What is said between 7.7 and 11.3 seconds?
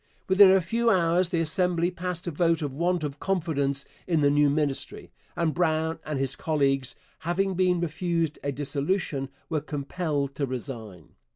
refused a dissolution, were compelled to resign.